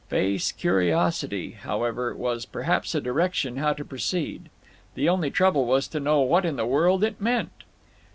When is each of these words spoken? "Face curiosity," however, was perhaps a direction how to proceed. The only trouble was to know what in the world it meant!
"Face 0.09 0.51
curiosity," 0.51 1.51
however, 1.51 2.15
was 2.15 2.47
perhaps 2.47 2.95
a 2.95 3.01
direction 3.01 3.57
how 3.57 3.73
to 3.73 3.85
proceed. 3.85 4.49
The 4.95 5.07
only 5.07 5.29
trouble 5.29 5.67
was 5.67 5.87
to 5.89 5.99
know 5.99 6.21
what 6.21 6.43
in 6.43 6.55
the 6.55 6.65
world 6.65 7.03
it 7.03 7.21
meant! 7.21 7.63